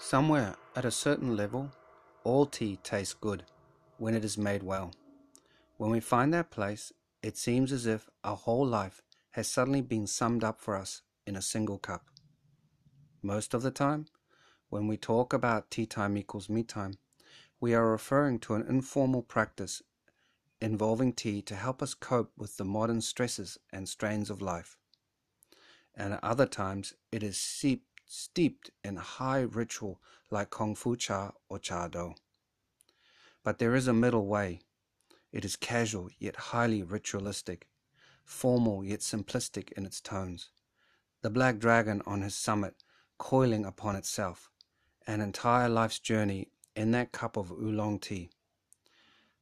[0.00, 1.72] Somewhere at a certain level,
[2.22, 3.42] all tea tastes good
[3.98, 4.92] when it is made well.
[5.76, 10.06] When we find that place, it seems as if our whole life has suddenly been
[10.06, 12.06] summed up for us in a single cup.
[13.22, 14.06] Most of the time,
[14.68, 16.94] when we talk about tea time equals me time,
[17.60, 19.82] we are referring to an informal practice
[20.60, 24.76] involving tea to help us cope with the modern stresses and strains of life.
[25.94, 31.32] And at other times, it is seeped steeped in high ritual like Kung Fu Cha
[31.48, 32.14] or Chado.
[33.44, 34.60] But there is a middle way.
[35.30, 37.68] It is casual yet highly ritualistic,
[38.24, 40.48] formal yet simplistic in its tones.
[41.20, 42.82] The black dragon on his summit
[43.18, 44.50] coiling upon itself,
[45.06, 48.30] an entire life's journey in that cup of oolong tea.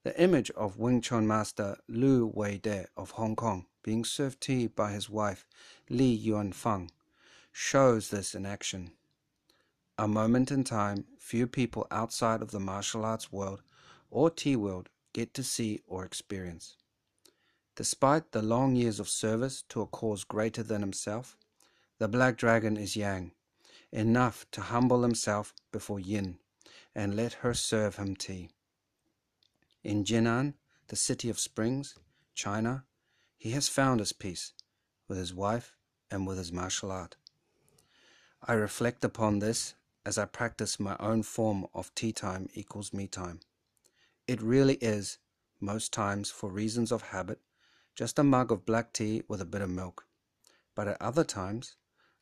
[0.03, 4.91] The image of Wing Chun master Lu Weide of Hong Kong being served tea by
[4.93, 5.47] his wife
[5.89, 6.91] Li Yuanfang
[7.59, 8.91] shows this in action.
[9.97, 13.63] A moment in time few people outside of the martial arts world
[14.11, 16.77] or tea world get to see or experience.
[17.75, 21.39] Despite the long years of service to a cause greater than himself,
[21.99, 23.33] the Black Dragon is Yang,
[23.91, 26.37] enough to humble himself before Yin
[26.95, 28.51] and let her serve him tea.
[29.83, 30.53] In Jinan,
[30.89, 31.95] the city of springs,
[32.35, 32.85] China,
[33.39, 34.53] he has found his peace
[35.09, 35.75] with his wife
[36.11, 37.17] and with his martial art.
[38.43, 43.07] I reflect upon this as I practice my own form of tea time equals me
[43.07, 43.41] time.
[44.29, 45.19] It really is,
[45.61, 47.41] most times for reasons of habit,
[47.95, 50.07] just a mug of black tea with a bit of milk.
[50.75, 51.77] But at other times,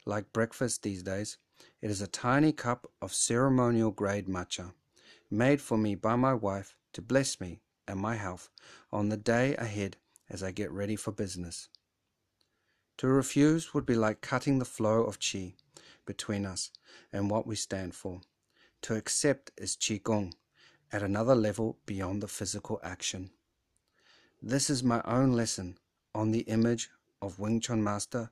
[0.07, 1.39] like breakfast these days,
[1.83, 4.73] it is a tiny cup of ceremonial grade matcha,
[5.31, 8.51] made for me by my wife to bless me and my health
[8.93, 9.97] on the day ahead
[10.31, 11.69] as I get ready for business.
[12.99, 15.55] To refuse would be like cutting the flow of qi
[16.05, 16.71] between us
[17.13, 18.21] and what we stand for.
[18.83, 20.35] To accept is Qigong
[20.93, 23.31] at another level beyond the physical action.
[24.43, 25.79] This is my own lesson
[26.15, 26.91] on the image
[27.23, 28.31] of Wing Chun master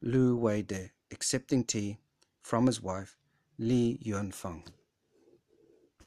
[0.00, 1.98] Lu Weide accepting tea
[2.42, 3.16] from his wife
[3.58, 4.64] Li Yuanfang.